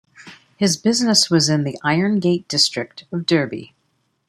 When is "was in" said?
1.29-1.63